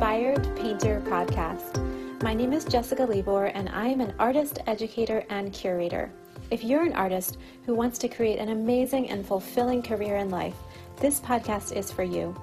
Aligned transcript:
Inspired 0.00 0.56
Painter 0.56 1.02
podcast. 1.04 2.22
My 2.22 2.32
name 2.32 2.54
is 2.54 2.64
Jessica 2.64 3.04
Libor, 3.04 3.48
and 3.48 3.68
I 3.68 3.86
am 3.88 4.00
an 4.00 4.14
artist, 4.18 4.58
educator, 4.66 5.26
and 5.28 5.52
curator. 5.52 6.10
If 6.50 6.64
you're 6.64 6.84
an 6.84 6.94
artist 6.94 7.36
who 7.66 7.74
wants 7.74 7.98
to 7.98 8.08
create 8.08 8.38
an 8.38 8.48
amazing 8.48 9.10
and 9.10 9.26
fulfilling 9.26 9.82
career 9.82 10.16
in 10.16 10.30
life, 10.30 10.54
this 10.96 11.20
podcast 11.20 11.76
is 11.76 11.92
for 11.92 12.02
you. 12.02 12.34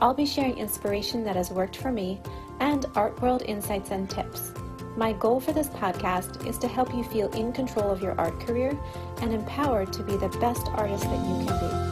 I'll 0.00 0.14
be 0.14 0.24
sharing 0.24 0.56
inspiration 0.56 1.22
that 1.24 1.36
has 1.36 1.50
worked 1.50 1.76
for 1.76 1.92
me 1.92 2.18
and 2.60 2.86
art 2.94 3.20
world 3.20 3.42
insights 3.42 3.90
and 3.90 4.08
tips. 4.08 4.54
My 4.96 5.12
goal 5.12 5.38
for 5.38 5.52
this 5.52 5.68
podcast 5.68 6.48
is 6.48 6.56
to 6.60 6.66
help 6.66 6.94
you 6.94 7.04
feel 7.04 7.30
in 7.32 7.52
control 7.52 7.90
of 7.90 8.00
your 8.00 8.18
art 8.18 8.40
career 8.40 8.74
and 9.20 9.34
empowered 9.34 9.92
to 9.92 10.02
be 10.02 10.16
the 10.16 10.30
best 10.40 10.66
artist 10.68 11.04
that 11.04 11.28
you 11.28 11.46
can 11.46 11.91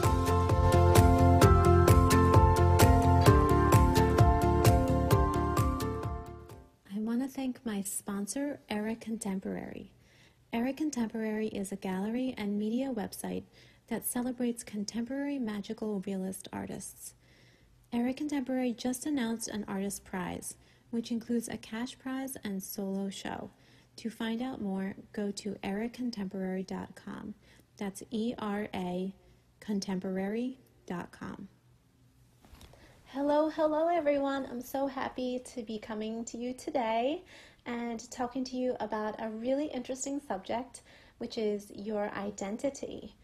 Sponsor, 7.87 8.59
Era 8.69 8.95
Contemporary. 8.95 9.91
Era 10.53 10.73
Contemporary 10.73 11.47
is 11.47 11.71
a 11.71 11.77
gallery 11.77 12.35
and 12.37 12.59
media 12.59 12.91
website 12.93 13.43
that 13.87 14.05
celebrates 14.05 14.63
contemporary 14.63 15.39
magical 15.39 16.01
realist 16.05 16.47
artists. 16.51 17.13
Era 17.93 18.13
Contemporary 18.13 18.73
just 18.73 19.05
announced 19.05 19.47
an 19.47 19.65
artist 19.67 20.03
prize, 20.03 20.55
which 20.89 21.11
includes 21.11 21.47
a 21.47 21.57
cash 21.57 21.97
prize 21.97 22.37
and 22.43 22.61
solo 22.61 23.09
show. 23.09 23.49
To 23.97 24.09
find 24.09 24.41
out 24.41 24.61
more, 24.61 24.95
go 25.13 25.31
to 25.31 25.55
eracontemporary.com. 25.63 27.35
That's 27.77 28.03
E 28.11 28.33
R 28.37 28.67
A 28.73 29.13
contemporary.com. 29.59 31.47
Hello, 33.05 33.49
hello 33.49 33.89
everyone. 33.89 34.47
I'm 34.49 34.61
so 34.61 34.87
happy 34.87 35.39
to 35.53 35.63
be 35.63 35.77
coming 35.77 36.23
to 36.23 36.37
you 36.37 36.53
today 36.53 37.23
and 37.65 38.09
talking 38.11 38.43
to 38.45 38.55
you 38.55 38.75
about 38.79 39.21
a 39.21 39.29
really 39.29 39.65
interesting 39.67 40.19
subject, 40.27 40.81
which 41.17 41.37
is 41.37 41.71
your 41.75 42.09
identity. 42.11 43.15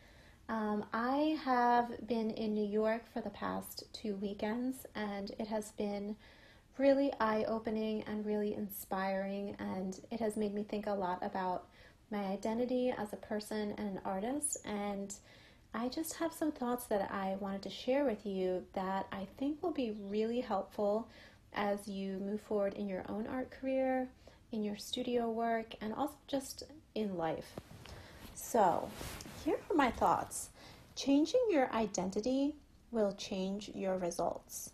Um, 0.49 0.85
I 0.93 1.37
have 1.43 2.07
been 2.07 2.31
in 2.31 2.53
New 2.53 2.65
York 2.65 3.03
for 3.11 3.21
the 3.21 3.29
past 3.31 3.83
two 3.91 4.15
weekends, 4.15 4.85
and 4.95 5.31
it 5.39 5.47
has 5.47 5.71
been 5.71 6.15
really 6.77 7.11
eye 7.19 7.43
opening 7.47 8.03
and 8.03 8.25
really 8.25 8.53
inspiring, 8.53 9.55
and 9.59 9.99
it 10.11 10.19
has 10.19 10.37
made 10.37 10.53
me 10.53 10.63
think 10.63 10.87
a 10.87 10.91
lot 10.91 11.19
about 11.21 11.67
my 12.11 12.23
identity 12.25 12.93
as 12.97 13.11
a 13.11 13.17
person 13.17 13.73
and 13.77 13.89
an 13.89 13.99
artist. 14.05 14.57
And 14.63 15.13
I 15.73 15.89
just 15.89 16.15
have 16.15 16.31
some 16.31 16.51
thoughts 16.51 16.85
that 16.85 17.11
I 17.11 17.35
wanted 17.39 17.63
to 17.63 17.69
share 17.69 18.05
with 18.05 18.25
you 18.25 18.63
that 18.73 19.07
I 19.11 19.27
think 19.37 19.61
will 19.61 19.73
be 19.73 19.97
really 20.07 20.39
helpful 20.39 21.09
as 21.53 21.87
you 21.87 22.19
move 22.19 22.41
forward 22.41 22.73
in 22.75 22.87
your 22.87 23.03
own 23.09 23.27
art 23.27 23.51
career, 23.51 24.09
in 24.51 24.63
your 24.63 24.77
studio 24.77 25.29
work, 25.29 25.75
and 25.81 25.93
also 25.93 26.15
just 26.27 26.63
in 26.95 27.17
life. 27.17 27.55
So, 28.33 28.89
here 29.43 29.57
are 29.69 29.75
my 29.75 29.91
thoughts. 29.91 30.49
Changing 30.95 31.41
your 31.49 31.71
identity 31.73 32.55
will 32.91 33.13
change 33.13 33.69
your 33.73 33.97
results. 33.97 34.71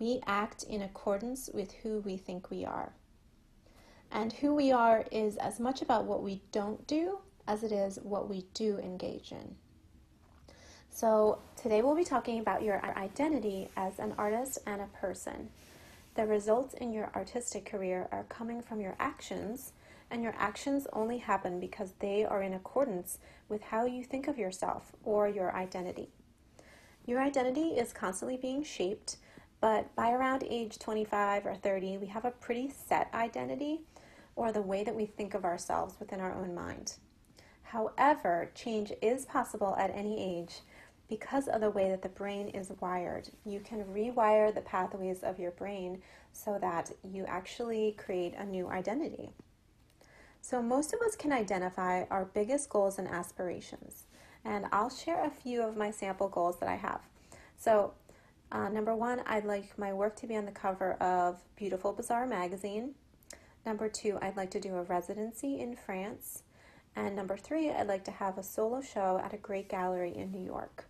We 0.00 0.20
act 0.26 0.64
in 0.64 0.82
accordance 0.82 1.48
with 1.52 1.72
who 1.72 2.00
we 2.00 2.16
think 2.16 2.50
we 2.50 2.64
are. 2.64 2.92
And 4.10 4.32
who 4.32 4.54
we 4.54 4.72
are 4.72 5.04
is 5.10 5.36
as 5.36 5.58
much 5.58 5.82
about 5.82 6.04
what 6.04 6.22
we 6.22 6.42
don't 6.52 6.86
do 6.86 7.18
as 7.46 7.62
it 7.62 7.72
is 7.72 7.98
what 8.02 8.28
we 8.28 8.46
do 8.54 8.78
engage 8.78 9.32
in. 9.32 9.56
So, 10.90 11.40
today 11.56 11.82
we'll 11.82 11.94
be 11.94 12.04
talking 12.04 12.40
about 12.40 12.62
your 12.62 12.82
identity 12.96 13.68
as 13.76 13.98
an 13.98 14.14
artist 14.16 14.58
and 14.66 14.80
a 14.80 14.86
person. 14.86 15.50
The 16.16 16.26
results 16.26 16.72
in 16.72 16.94
your 16.94 17.10
artistic 17.14 17.66
career 17.66 18.08
are 18.10 18.24
coming 18.30 18.62
from 18.62 18.80
your 18.80 18.96
actions, 18.98 19.74
and 20.10 20.22
your 20.22 20.34
actions 20.38 20.86
only 20.94 21.18
happen 21.18 21.60
because 21.60 21.92
they 21.98 22.24
are 22.24 22.40
in 22.40 22.54
accordance 22.54 23.18
with 23.50 23.60
how 23.60 23.84
you 23.84 24.02
think 24.02 24.26
of 24.26 24.38
yourself 24.38 24.92
or 25.04 25.28
your 25.28 25.54
identity. 25.54 26.08
Your 27.04 27.20
identity 27.20 27.78
is 27.78 27.92
constantly 27.92 28.38
being 28.38 28.64
shaped, 28.64 29.18
but 29.60 29.94
by 29.94 30.10
around 30.10 30.42
age 30.48 30.78
25 30.78 31.44
or 31.44 31.54
30, 31.54 31.98
we 31.98 32.06
have 32.06 32.24
a 32.24 32.30
pretty 32.30 32.70
set 32.70 33.10
identity 33.12 33.82
or 34.36 34.52
the 34.52 34.62
way 34.62 34.84
that 34.84 34.96
we 34.96 35.04
think 35.04 35.34
of 35.34 35.44
ourselves 35.44 36.00
within 36.00 36.20
our 36.22 36.32
own 36.32 36.54
mind. 36.54 36.94
However, 37.62 38.50
change 38.54 38.90
is 39.02 39.26
possible 39.26 39.76
at 39.78 39.90
any 39.90 40.18
age 40.18 40.60
because 41.08 41.46
of 41.46 41.60
the 41.60 41.70
way 41.70 41.88
that 41.88 42.02
the 42.02 42.08
brain 42.08 42.48
is 42.48 42.72
wired, 42.80 43.28
you 43.44 43.60
can 43.60 43.84
rewire 43.84 44.52
the 44.52 44.60
pathways 44.60 45.22
of 45.22 45.38
your 45.38 45.52
brain 45.52 46.02
so 46.32 46.58
that 46.60 46.90
you 47.04 47.24
actually 47.26 47.94
create 47.96 48.34
a 48.34 48.44
new 48.44 48.68
identity. 48.68 49.30
So, 50.40 50.62
most 50.62 50.92
of 50.92 51.00
us 51.00 51.16
can 51.16 51.32
identify 51.32 52.04
our 52.10 52.24
biggest 52.24 52.68
goals 52.68 52.98
and 52.98 53.08
aspirations, 53.08 54.04
and 54.44 54.66
I'll 54.72 54.90
share 54.90 55.24
a 55.24 55.30
few 55.30 55.62
of 55.62 55.76
my 55.76 55.90
sample 55.90 56.28
goals 56.28 56.58
that 56.60 56.68
I 56.68 56.76
have. 56.76 57.00
So, 57.56 57.94
uh, 58.52 58.68
number 58.68 58.94
one, 58.94 59.22
I'd 59.26 59.44
like 59.44 59.76
my 59.78 59.92
work 59.92 60.16
to 60.16 60.26
be 60.26 60.36
on 60.36 60.44
the 60.44 60.52
cover 60.52 60.92
of 60.94 61.40
Beautiful 61.56 61.92
Bizarre 61.92 62.26
magazine. 62.26 62.94
Number 63.64 63.88
two, 63.88 64.18
I'd 64.22 64.36
like 64.36 64.50
to 64.52 64.60
do 64.60 64.76
a 64.76 64.82
residency 64.82 65.58
in 65.58 65.74
France. 65.74 66.44
And 66.94 67.16
number 67.16 67.36
three, 67.36 67.70
I'd 67.70 67.88
like 67.88 68.04
to 68.04 68.12
have 68.12 68.38
a 68.38 68.42
solo 68.42 68.80
show 68.80 69.20
at 69.22 69.34
a 69.34 69.36
great 69.36 69.68
gallery 69.68 70.14
in 70.14 70.30
New 70.30 70.44
York. 70.44 70.86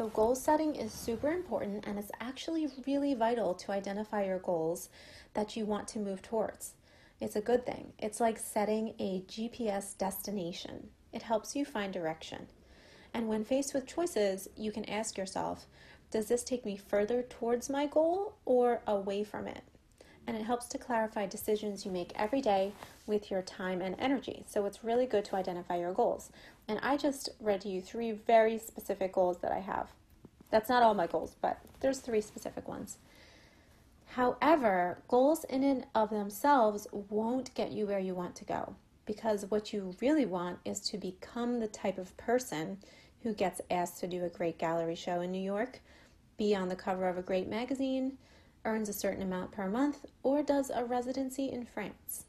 So, 0.00 0.08
goal 0.08 0.34
setting 0.34 0.76
is 0.76 0.94
super 0.94 1.30
important 1.30 1.84
and 1.86 1.98
it's 1.98 2.10
actually 2.20 2.68
really 2.86 3.12
vital 3.12 3.52
to 3.56 3.72
identify 3.72 4.24
your 4.24 4.38
goals 4.38 4.88
that 5.34 5.56
you 5.56 5.66
want 5.66 5.88
to 5.88 5.98
move 5.98 6.22
towards. 6.22 6.72
It's 7.20 7.36
a 7.36 7.42
good 7.42 7.66
thing. 7.66 7.92
It's 7.98 8.18
like 8.18 8.38
setting 8.38 8.94
a 8.98 9.20
GPS 9.28 9.98
destination, 9.98 10.88
it 11.12 11.20
helps 11.20 11.54
you 11.54 11.66
find 11.66 11.92
direction. 11.92 12.46
And 13.12 13.28
when 13.28 13.44
faced 13.44 13.74
with 13.74 13.86
choices, 13.86 14.48
you 14.56 14.72
can 14.72 14.88
ask 14.88 15.18
yourself 15.18 15.66
Does 16.10 16.28
this 16.28 16.44
take 16.44 16.64
me 16.64 16.78
further 16.78 17.20
towards 17.20 17.68
my 17.68 17.84
goal 17.84 18.36
or 18.46 18.80
away 18.86 19.22
from 19.22 19.46
it? 19.46 19.64
And 20.30 20.38
it 20.38 20.44
helps 20.44 20.68
to 20.68 20.78
clarify 20.78 21.26
decisions 21.26 21.84
you 21.84 21.90
make 21.90 22.12
every 22.14 22.40
day 22.40 22.70
with 23.04 23.32
your 23.32 23.42
time 23.42 23.82
and 23.82 23.96
energy. 23.98 24.44
So 24.46 24.64
it's 24.64 24.84
really 24.84 25.04
good 25.04 25.24
to 25.24 25.34
identify 25.34 25.76
your 25.76 25.92
goals. 25.92 26.30
And 26.68 26.78
I 26.84 26.98
just 26.98 27.30
read 27.40 27.62
to 27.62 27.68
you 27.68 27.82
three 27.82 28.12
very 28.12 28.56
specific 28.56 29.12
goals 29.12 29.38
that 29.38 29.50
I 29.50 29.58
have. 29.58 29.88
That's 30.48 30.68
not 30.68 30.84
all 30.84 30.94
my 30.94 31.08
goals, 31.08 31.34
but 31.42 31.58
there's 31.80 31.98
three 31.98 32.20
specific 32.20 32.68
ones. 32.68 32.98
However, 34.10 34.98
goals 35.08 35.42
in 35.42 35.64
and 35.64 35.84
of 35.96 36.10
themselves 36.10 36.86
won't 36.92 37.52
get 37.56 37.72
you 37.72 37.88
where 37.88 37.98
you 37.98 38.14
want 38.14 38.36
to 38.36 38.44
go 38.44 38.76
because 39.06 39.50
what 39.50 39.72
you 39.72 39.96
really 40.00 40.26
want 40.26 40.60
is 40.64 40.78
to 40.90 40.96
become 40.96 41.58
the 41.58 41.66
type 41.66 41.98
of 41.98 42.16
person 42.16 42.78
who 43.24 43.34
gets 43.34 43.60
asked 43.68 43.98
to 43.98 44.06
do 44.06 44.24
a 44.24 44.28
great 44.28 44.58
gallery 44.58 44.94
show 44.94 45.22
in 45.22 45.32
New 45.32 45.42
York, 45.42 45.80
be 46.36 46.54
on 46.54 46.68
the 46.68 46.76
cover 46.76 47.08
of 47.08 47.18
a 47.18 47.22
great 47.22 47.48
magazine, 47.48 48.16
earns 48.64 48.88
a 48.88 48.92
certain 48.92 49.22
amount 49.22 49.52
per 49.52 49.68
month, 49.68 50.06
or 50.22 50.42
does 50.42 50.70
a 50.70 50.84
residency 50.84 51.50
in 51.50 51.64
France. 51.64 52.24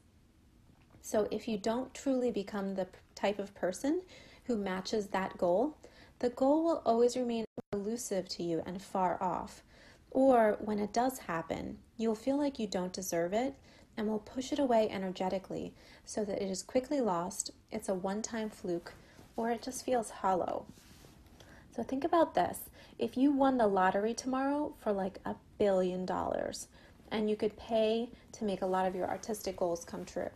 So, 1.02 1.28
if 1.32 1.48
you 1.48 1.58
don't 1.58 1.94
truly 1.94 2.32
become 2.32 2.76
the 2.76 2.88
type 3.16 3.40
of 3.40 3.56
person 3.56 4.02
who 4.46 4.58
matches 4.58 5.08
that 5.08 5.38
goal, 5.38 5.78
the 6.20 6.30
goal 6.30 6.64
will 6.64 6.82
always 6.86 7.18
remain 7.18 7.46
elusive 7.74 8.30
to 8.30 8.44
you 8.44 8.62
and 8.66 8.82
far 8.82 9.22
off. 9.22 9.64
Or 10.12 10.58
when 10.60 10.80
it 10.80 10.94
does 10.94 11.20
happen, 11.20 11.80
you'll 11.98 12.16
feel 12.16 12.38
like 12.38 12.60
you 12.60 12.68
don't 12.68 12.94
deserve 12.94 13.34
it 13.34 13.56
and 13.98 14.08
will 14.08 14.20
push 14.20 14.52
it 14.52 14.60
away 14.60 14.90
energetically 14.90 15.74
so 16.06 16.24
that 16.26 16.42
it 16.42 16.50
is 16.50 16.64
quickly 16.64 17.02
lost, 17.02 17.52
it's 17.72 17.90
a 17.90 17.94
one 17.94 18.22
time 18.22 18.50
fluke, 18.50 18.94
or 19.36 19.52
it 19.52 19.62
just 19.62 19.86
feels 19.86 20.10
hollow. 20.10 20.66
So 21.76 21.84
think 21.84 22.04
about 22.04 22.36
this 22.36 22.70
if 23.02 23.18
you 23.18 23.32
won 23.32 23.58
the 23.58 23.68
lottery 23.68 24.14
tomorrow 24.14 24.76
for 24.80 24.94
like 24.94 25.18
a 25.26 25.36
billion 25.58 26.06
dollars 26.06 26.68
and 27.12 27.28
you 27.28 27.36
could 27.36 27.58
pay 27.58 28.08
to 28.32 28.46
make 28.46 28.62
a 28.62 28.68
lot 28.68 28.88
of 28.88 28.96
your 28.96 29.10
artistic 29.10 29.58
goals 29.58 29.84
come 29.84 30.06
true, 30.06 30.30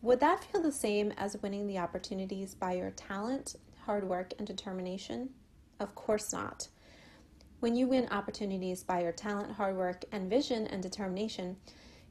would 0.00 0.18
that 0.20 0.42
feel 0.44 0.62
the 0.62 0.72
same 0.72 1.12
as 1.18 1.36
winning 1.42 1.66
the 1.66 1.78
opportunities 1.78 2.54
by 2.54 2.72
your 2.72 2.90
talent, 2.90 3.56
hard 3.84 4.08
work, 4.08 4.32
and 4.38 4.46
determination? 4.46 5.28
Of 5.78 5.94
course 5.94 6.32
not. 6.32 6.68
When 7.60 7.76
you 7.76 7.86
win 7.86 8.08
opportunities 8.10 8.82
by 8.82 9.02
your 9.02 9.12
talent, 9.12 9.52
hard 9.52 9.76
work, 9.76 10.04
and 10.10 10.30
vision 10.30 10.66
and 10.66 10.82
determination, 10.82 11.56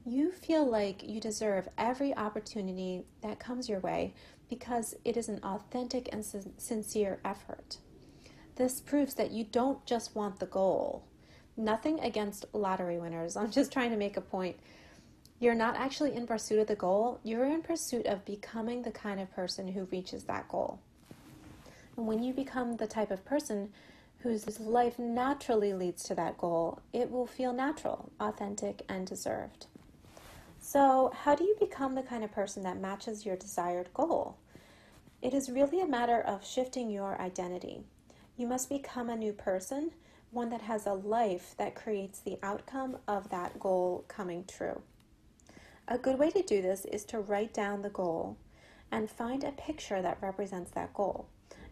you 0.05 0.31
feel 0.31 0.69
like 0.69 1.01
you 1.01 1.19
deserve 1.19 1.67
every 1.79 2.15
opportunity 2.15 3.05
that 3.21 3.39
comes 3.39 3.67
your 3.67 3.79
way 3.79 4.13
because 4.49 4.93
it 5.03 5.17
is 5.17 5.29
an 5.29 5.39
authentic 5.43 6.09
and 6.11 6.23
sincere 6.57 7.19
effort. 7.25 7.77
This 8.55 8.81
proves 8.81 9.15
that 9.15 9.31
you 9.31 9.44
don't 9.44 9.85
just 9.85 10.15
want 10.15 10.39
the 10.39 10.45
goal. 10.45 11.03
Nothing 11.57 12.00
against 12.00 12.45
lottery 12.53 12.97
winners. 12.97 13.35
I'm 13.38 13.51
just 13.51 13.71
trying 13.71 13.91
to 13.91 13.97
make 13.97 14.17
a 14.17 14.21
point 14.21 14.57
you're 15.44 15.55
not 15.55 15.75
actually 15.75 16.15
in 16.15 16.25
pursuit 16.25 16.59
of 16.59 16.67
the 16.67 16.75
goal, 16.75 17.19
you're 17.21 17.44
in 17.44 17.61
pursuit 17.61 18.05
of 18.05 18.23
becoming 18.23 18.81
the 18.81 18.91
kind 18.91 19.19
of 19.19 19.35
person 19.35 19.67
who 19.67 19.83
reaches 19.91 20.23
that 20.23 20.47
goal. 20.47 20.79
And 21.97 22.07
when 22.07 22.23
you 22.23 22.33
become 22.33 22.77
the 22.77 22.88
type 22.88 23.11
of 23.11 23.25
person 23.25 23.73
whose 24.19 24.57
life 24.57 24.97
naturally 24.97 25.73
leads 25.73 26.03
to 26.03 26.15
that 26.15 26.38
goal, 26.38 26.81
it 26.94 27.11
will 27.11 27.27
feel 27.27 27.51
natural, 27.51 28.09
authentic, 28.21 28.83
and 28.88 29.06
deserved. 29.06 29.65
So, 30.61 31.11
how 31.13 31.35
do 31.35 31.44
you 31.44 31.57
become 31.59 31.95
the 31.95 32.03
kind 32.03 32.23
of 32.23 32.31
person 32.31 32.63
that 32.63 32.79
matches 32.79 33.25
your 33.25 33.35
desired 33.35 33.89
goal? 33.94 34.38
It 35.21 35.33
is 35.33 35.51
really 35.51 35.81
a 35.81 35.85
matter 35.85 36.21
of 36.21 36.45
shifting 36.45 36.89
your 36.89 37.19
identity. 37.19 37.83
You 38.35 38.47
must 38.47 38.69
become 38.69 39.09
a 39.09 39.15
new 39.15 39.33
person, 39.33 39.91
one 40.31 40.50
that 40.50 40.62
has 40.62 40.88
a 40.88 40.94
life 40.94 41.53
that 41.57 41.75
creates 41.75 42.19
the 42.19 42.39
outcome 42.41 42.97
of 43.07 43.30
that 43.30 43.59
goal 43.59 44.06
coming 44.07 44.45
true. 44.45 44.81
A 45.88 45.97
good 45.97 46.18
way 46.18 46.31
to 46.31 46.41
do 46.41 46.62
this 46.62 46.85
is 46.85 47.03
to 47.06 47.19
write 47.19 47.53
down 47.53 47.81
the 47.81 47.89
goal 47.89 48.38
and 48.91 49.09
find 49.09 49.44
a 49.44 49.51
picture 49.51 50.01
that 50.01 50.18
represents 50.21 50.71
that 50.71 50.94
goal. 50.94 51.27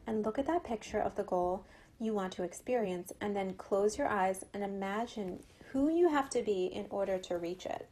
And 0.05 0.23
look 0.23 0.37
at 0.37 0.47
that 0.47 0.63
picture 0.63 0.99
of 0.99 1.15
the 1.15 1.23
goal 1.23 1.65
you 1.99 2.13
want 2.13 2.33
to 2.33 2.43
experience, 2.43 3.13
and 3.21 3.35
then 3.35 3.53
close 3.53 3.97
your 3.97 4.07
eyes 4.07 4.43
and 4.53 4.63
imagine 4.63 5.43
who 5.71 5.87
you 5.87 6.09
have 6.09 6.29
to 6.31 6.41
be 6.41 6.65
in 6.65 6.87
order 6.89 7.19
to 7.19 7.37
reach 7.37 7.65
it. 7.65 7.87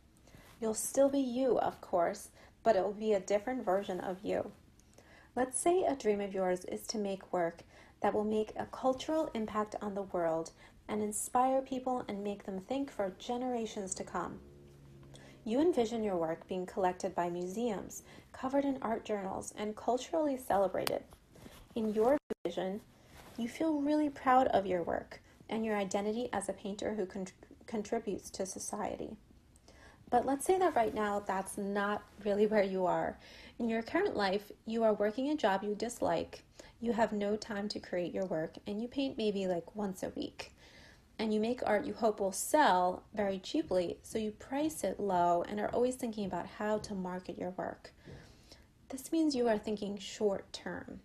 You'll 0.59 0.73
still 0.73 1.09
be 1.09 1.19
you, 1.19 1.59
of 1.59 1.79
course, 1.79 2.29
but 2.63 2.75
it 2.75 2.83
will 2.83 2.93
be 2.93 3.13
a 3.13 3.19
different 3.19 3.63
version 3.63 3.99
of 3.99 4.17
you. 4.23 4.51
Let's 5.35 5.59
say 5.59 5.83
a 5.83 5.95
dream 5.95 6.21
of 6.21 6.33
yours 6.33 6.65
is 6.65 6.87
to 6.87 6.97
make 6.97 7.31
work 7.31 7.61
that 8.01 8.13
will 8.13 8.23
make 8.23 8.53
a 8.55 8.65
cultural 8.65 9.29
impact 9.33 9.75
on 9.81 9.95
the 9.95 10.03
world 10.03 10.51
and 10.87 11.03
inspire 11.03 11.61
people 11.61 12.03
and 12.07 12.23
make 12.23 12.43
them 12.45 12.59
think 12.61 12.91
for 12.91 13.13
generations 13.19 13.93
to 13.95 14.03
come. 14.03 14.39
You 15.45 15.61
envision 15.61 16.03
your 16.03 16.17
work 16.17 16.47
being 16.47 16.65
collected 16.65 17.15
by 17.15 17.29
museums, 17.29 18.03
covered 18.33 18.65
in 18.65 18.77
art 18.81 19.05
journals, 19.05 19.53
and 19.57 19.75
culturally 19.75 20.37
celebrated. 20.37 21.03
In 21.75 21.93
your 21.93 22.17
vision, 22.45 22.81
you 23.37 23.47
feel 23.47 23.81
really 23.81 24.09
proud 24.09 24.47
of 24.47 24.65
your 24.65 24.83
work 24.83 25.21
and 25.49 25.65
your 25.65 25.77
identity 25.77 26.29
as 26.33 26.49
a 26.49 26.53
painter 26.53 26.93
who 26.95 27.05
con- 27.05 27.27
contributes 27.65 28.29
to 28.31 28.45
society. 28.45 29.15
But 30.09 30.25
let's 30.25 30.45
say 30.45 30.57
that 30.57 30.75
right 30.75 30.93
now 30.93 31.19
that's 31.19 31.57
not 31.57 32.03
really 32.25 32.47
where 32.47 32.63
you 32.63 32.85
are. 32.85 33.17
In 33.59 33.69
your 33.69 33.81
current 33.81 34.15
life, 34.15 34.51
you 34.65 34.83
are 34.83 34.93
working 34.93 35.29
a 35.29 35.35
job 35.35 35.63
you 35.63 35.75
dislike, 35.75 36.43
you 36.81 36.93
have 36.93 37.11
no 37.11 37.35
time 37.35 37.67
to 37.69 37.79
create 37.79 38.13
your 38.13 38.25
work, 38.25 38.55
and 38.65 38.81
you 38.81 38.87
paint 38.87 39.17
maybe 39.17 39.47
like 39.47 39.75
once 39.75 40.01
a 40.01 40.09
week. 40.09 40.53
And 41.19 41.33
you 41.33 41.39
make 41.41 41.61
art 41.65 41.85
you 41.85 41.93
hope 41.93 42.21
will 42.21 42.31
sell 42.31 43.03
very 43.13 43.39
cheaply, 43.39 43.97
so 44.01 44.17
you 44.17 44.31
price 44.31 44.83
it 44.85 44.99
low 44.99 45.43
and 45.47 45.59
are 45.59 45.69
always 45.69 45.95
thinking 45.95 46.25
about 46.25 46.47
how 46.47 46.77
to 46.77 46.95
market 46.95 47.37
your 47.37 47.51
work. 47.51 47.91
This 48.87 49.11
means 49.11 49.35
you 49.35 49.47
are 49.47 49.57
thinking 49.57 49.97
short 49.97 50.51
term. 50.53 51.01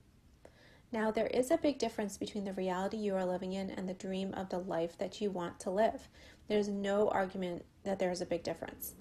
Now, 0.93 1.11
there 1.11 1.27
is 1.27 1.51
a 1.51 1.59
big 1.59 1.79
difference 1.79 2.17
between 2.17 2.45
the 2.45 2.53
reality 2.53 2.97
you 2.97 3.17
are 3.17 3.27
living 3.27 3.53
in 3.53 3.69
and 3.69 3.89
the 3.89 3.95
dream 3.95 4.33
of 4.35 4.49
the 4.49 4.61
life 4.61 4.97
that 4.99 5.21
you 5.21 5.29
want 5.29 5.59
to 5.61 5.71
live. 5.71 6.09
There's 6.49 6.69
no 6.69 7.09
argument 7.09 7.65
that 7.85 7.99
there 7.99 8.11
is 8.11 8.21
a 8.21 8.27
big 8.27 8.43
difference. 8.43 8.95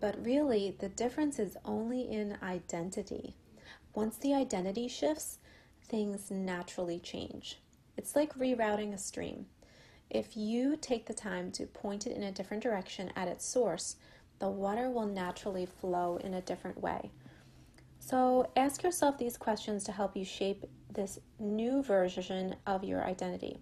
But 0.00 0.24
really, 0.24 0.76
the 0.78 0.88
difference 0.88 1.38
is 1.38 1.56
only 1.64 2.02
in 2.02 2.38
identity. 2.42 3.36
Once 3.94 4.16
the 4.16 4.34
identity 4.34 4.88
shifts, 4.88 5.38
things 5.86 6.30
naturally 6.30 6.98
change. 6.98 7.60
It's 7.96 8.16
like 8.16 8.38
rerouting 8.38 8.94
a 8.94 8.98
stream. 8.98 9.46
If 10.10 10.36
you 10.36 10.76
take 10.76 11.06
the 11.06 11.14
time 11.14 11.52
to 11.52 11.66
point 11.66 12.06
it 12.06 12.16
in 12.16 12.22
a 12.22 12.32
different 12.32 12.62
direction 12.62 13.12
at 13.16 13.28
its 13.28 13.46
source, 13.46 13.96
the 14.38 14.48
water 14.48 14.90
will 14.90 15.06
naturally 15.06 15.66
flow 15.66 16.16
in 16.16 16.34
a 16.34 16.40
different 16.40 16.80
way. 16.80 17.10
So 17.98 18.50
ask 18.56 18.82
yourself 18.82 19.16
these 19.16 19.36
questions 19.36 19.84
to 19.84 19.92
help 19.92 20.16
you 20.16 20.24
shape 20.24 20.64
this 20.92 21.20
new 21.38 21.82
version 21.82 22.56
of 22.66 22.82
your 22.82 23.04
identity. 23.04 23.60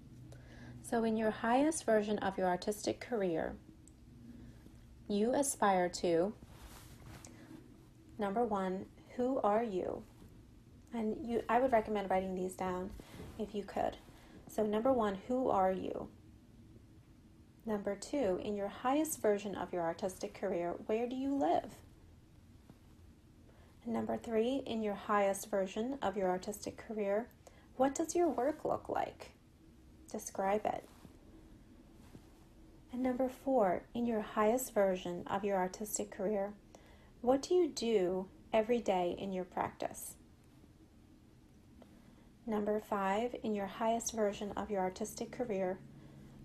So, 0.91 1.05
in 1.05 1.17
your 1.17 1.31
highest 1.31 1.85
version 1.85 2.19
of 2.19 2.37
your 2.37 2.49
artistic 2.49 2.99
career, 2.99 3.55
you 5.07 5.33
aspire 5.33 5.89
to 6.01 6.33
number 8.19 8.45
one, 8.45 8.87
who 9.15 9.39
are 9.45 9.63
you? 9.63 10.03
And 10.93 11.17
you, 11.23 11.45
I 11.49 11.61
would 11.61 11.71
recommend 11.71 12.11
writing 12.11 12.35
these 12.35 12.55
down 12.55 12.91
if 13.39 13.55
you 13.55 13.63
could. 13.63 13.99
So, 14.49 14.67
number 14.67 14.93
one, 14.93 15.19
who 15.29 15.49
are 15.49 15.71
you? 15.71 16.09
Number 17.65 17.95
two, 17.95 18.41
in 18.43 18.57
your 18.57 18.67
highest 18.67 19.23
version 19.23 19.55
of 19.55 19.73
your 19.73 19.83
artistic 19.83 20.35
career, 20.35 20.75
where 20.87 21.09
do 21.09 21.15
you 21.15 21.37
live? 21.37 21.73
And 23.85 23.95
number 23.95 24.17
three, 24.17 24.65
in 24.67 24.83
your 24.83 24.95
highest 24.95 25.53
version 25.53 25.99
of 26.03 26.17
your 26.17 26.31
artistic 26.31 26.77
career, 26.77 27.29
what 27.77 27.95
does 27.95 28.17
your 28.17 28.29
work 28.29 28.65
look 28.65 28.89
like? 28.89 29.31
Describe 30.11 30.67
it. 30.67 30.85
And 32.93 33.03
number 33.03 33.29
four, 33.29 33.83
in 33.95 34.07
your 34.07 34.21
highest 34.21 34.75
version 34.75 35.25
of 35.29 35.45
your 35.45 35.57
artistic 35.57 36.11
career, 36.11 36.53
what 37.21 37.43
do 37.43 37.55
you 37.55 37.69
do 37.69 38.27
every 38.53 38.81
day 38.81 39.15
in 39.19 39.33
your 39.33 39.45
practice? 39.45 40.17
Number 42.47 42.81
five, 42.81 43.37
in 43.45 43.55
your 43.55 43.67
highest 43.67 44.13
version 44.13 44.53
of 44.57 44.71
your 44.71 44.81
artistic 44.81 45.31
career, 45.31 45.79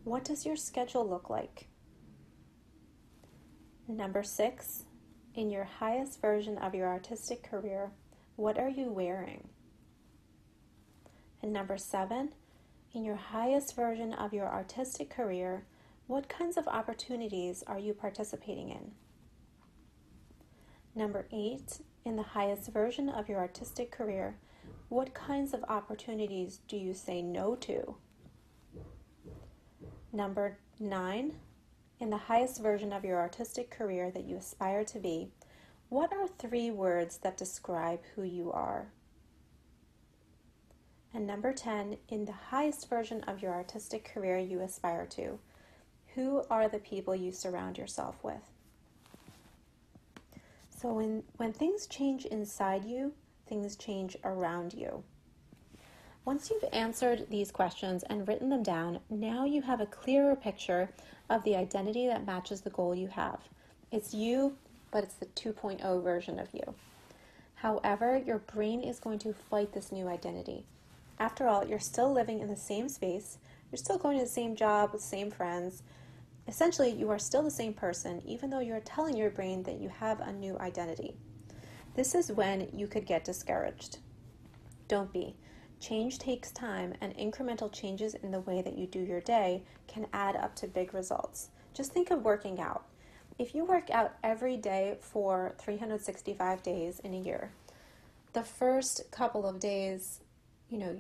what 0.04 0.24
does 0.24 0.46
your 0.46 0.56
schedule 0.56 1.08
look 1.08 1.32
like? 1.32 1.68
Number 3.88 4.22
six, 4.22 4.84
in 5.34 5.50
your 5.50 5.64
highest 5.64 6.22
version 6.22 6.60
of 6.60 6.76
your 6.76 6.88
artistic 6.88 7.44
career, 7.44 7.92
what 8.36 8.60
are 8.60 8.70
you 8.70 8.92
wearing? 8.92 9.48
And 11.42 11.52
number 11.52 11.78
seven, 11.78 12.34
in 12.96 13.04
your 13.04 13.18
highest 13.18 13.76
version 13.76 14.14
of 14.14 14.34
your 14.34 14.48
artistic 14.48 15.10
career, 15.10 15.66
what 16.08 16.30
kinds 16.30 16.56
of 16.56 16.66
opportunities 16.66 17.62
are 17.68 17.78
you 17.78 17.94
participating 17.94 18.70
in? 18.70 18.92
Number 20.96 21.28
eight, 21.30 21.82
in 22.06 22.16
the 22.16 22.24
highest 22.24 22.72
version 22.72 23.10
of 23.10 23.28
your 23.28 23.40
artistic 23.40 23.92
career, 23.92 24.38
what 24.88 25.14
kinds 25.14 25.54
of 25.54 25.66
opportunities 25.68 26.62
do 26.70 26.78
you 26.78 26.94
say 26.94 27.22
no 27.22 27.56
to? 27.56 27.96
Number 30.14 30.58
nine, 30.80 31.34
in 32.00 32.10
the 32.10 32.18
highest 32.18 32.62
version 32.62 32.94
of 32.94 33.04
your 33.04 33.20
artistic 33.20 33.70
career 33.70 34.10
that 34.12 34.24
you 34.24 34.38
aspire 34.38 34.86
to 34.86 35.00
be, 35.00 35.28
what 35.90 36.14
are 36.14 36.28
three 36.28 36.72
words 36.72 37.18
that 37.18 37.36
describe 37.36 38.00
who 38.16 38.24
you 38.24 38.54
are? 38.54 38.88
And 41.16 41.26
number 41.26 41.54
10, 41.54 41.96
in 42.10 42.26
the 42.26 42.34
highest 42.34 42.90
version 42.90 43.24
of 43.24 43.42
your 43.42 43.54
artistic 43.54 44.04
career 44.04 44.38
you 44.38 44.60
aspire 44.60 45.06
to, 45.12 45.40
who 46.14 46.44
are 46.50 46.68
the 46.68 46.80
people 46.80 47.16
you 47.16 47.32
surround 47.32 47.78
yourself 47.78 48.22
with? 48.22 48.42
So 50.78 50.92
when, 50.92 51.24
when 51.38 51.54
things 51.54 51.88
change 51.88 52.26
inside 52.26 52.84
you, 52.84 53.14
things 53.48 53.78
change 53.78 54.18
around 54.26 54.74
you. 54.74 55.04
Once 56.26 56.50
you've 56.50 56.70
answered 56.74 57.28
these 57.30 57.50
questions 57.50 58.04
and 58.04 58.28
written 58.28 58.50
them 58.50 58.62
down, 58.62 59.00
now 59.10 59.46
you 59.46 59.62
have 59.62 59.80
a 59.80 59.86
clearer 59.86 60.36
picture 60.36 60.90
of 61.30 61.42
the 61.46 61.56
identity 61.56 62.08
that 62.08 62.26
matches 62.26 62.60
the 62.60 62.70
goal 62.72 62.94
you 62.94 63.08
have. 63.08 63.40
It's 63.90 64.14
you, 64.14 64.58
but 64.92 65.06
it's 65.06 65.14
the 65.14 65.28
2.0 65.28 66.04
version 66.04 66.40
of 66.40 66.50
you. 66.52 66.74
However, 67.54 68.18
your 68.18 68.40
brain 68.40 68.82
is 68.82 69.00
going 69.00 69.20
to 69.20 69.34
fight 69.34 69.72
this 69.72 69.94
new 69.94 70.10
identity. 70.10 70.66
After 71.20 71.48
all, 71.48 71.66
you're 71.66 71.80
still 71.80 72.12
living 72.12 72.40
in 72.40 72.48
the 72.48 72.56
same 72.56 72.90
space, 72.90 73.38
you're 73.72 73.78
still 73.78 73.98
going 73.98 74.18
to 74.18 74.24
the 74.24 74.30
same 74.30 74.56
job 74.56 74.92
with 74.92 75.02
the 75.02 75.08
same 75.08 75.32
friends. 75.32 75.84
Essentially, 76.48 76.92
you 76.92 77.10
are 77.10 77.20
still 77.20 77.42
the 77.42 77.52
same 77.52 77.74
person, 77.74 78.22
even 78.26 78.50
though 78.50 78.60
you're 78.60 78.80
telling 78.82 79.18
your 79.18 79.30
brain 79.30 79.64
that 79.64 79.80
you 79.80 79.90
have 79.90 80.20
a 80.20 80.32
new 80.32 80.58
identity. 80.60 81.16
This 81.96 82.14
is 82.14 82.32
when 82.32 82.70
you 82.74 82.88
could 82.88 83.06
get 83.06 83.24
discouraged. 83.24 84.00
Don't 84.88 85.12
be. 85.12 85.36
Change 85.80 86.20
takes 86.20 86.52
time, 86.52 86.94
and 87.02 87.16
incremental 87.18 87.72
changes 87.72 88.16
in 88.16 88.32
the 88.32 88.42
way 88.42 88.62
that 88.62 88.78
you 88.78 88.86
do 88.86 89.00
your 89.00 89.22
day 89.22 89.64
can 89.88 90.08
add 90.14 90.36
up 90.36 90.56
to 90.58 90.68
big 90.68 90.94
results. 90.94 91.50
Just 91.74 91.92
think 91.92 92.12
of 92.12 92.24
working 92.24 92.60
out. 92.60 92.86
If 93.38 93.54
you 93.54 93.66
work 93.66 93.90
out 93.90 94.14
every 94.24 94.56
day 94.56 94.98
for 95.02 95.56
365 95.60 96.64
days 96.64 97.00
in 97.00 97.14
a 97.14 97.20
year, 97.20 97.52
the 98.34 98.44
first 98.44 99.12
couple 99.12 99.46
of 99.46 99.60
days 99.60 100.22
you 100.76 100.82
know, 100.82 100.98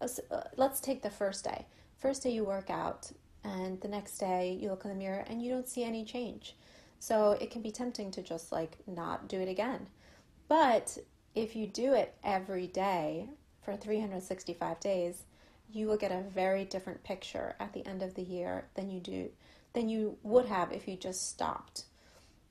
uh, 0.00 0.40
let's 0.56 0.80
take 0.80 1.02
the 1.02 1.10
first 1.10 1.44
day. 1.44 1.66
First 1.98 2.24
day 2.24 2.30
you 2.30 2.44
work 2.44 2.70
out, 2.70 3.12
and 3.44 3.80
the 3.80 3.88
next 3.88 4.18
day 4.18 4.58
you 4.60 4.68
look 4.68 4.84
in 4.84 4.90
the 4.90 4.96
mirror 4.96 5.24
and 5.28 5.40
you 5.40 5.50
don't 5.50 5.68
see 5.68 5.84
any 5.84 6.04
change. 6.04 6.56
So 6.98 7.32
it 7.40 7.50
can 7.50 7.62
be 7.62 7.70
tempting 7.70 8.10
to 8.12 8.22
just 8.22 8.50
like 8.50 8.78
not 8.86 9.28
do 9.28 9.40
it 9.40 9.48
again. 9.48 9.86
But 10.48 10.98
if 11.36 11.54
you 11.54 11.66
do 11.68 11.94
it 11.94 12.14
every 12.24 12.66
day 12.66 13.28
for 13.62 13.76
365 13.76 14.80
days, 14.80 15.22
you 15.72 15.86
will 15.86 15.96
get 15.96 16.12
a 16.12 16.28
very 16.28 16.64
different 16.64 17.04
picture 17.04 17.54
at 17.60 17.72
the 17.72 17.86
end 17.86 18.02
of 18.02 18.14
the 18.14 18.22
year 18.22 18.66
than 18.74 18.90
you 18.90 19.00
do 19.00 19.30
than 19.72 19.88
you 19.88 20.18
would 20.22 20.46
have 20.46 20.70
if 20.70 20.86
you 20.86 20.96
just 20.96 21.30
stopped 21.30 21.84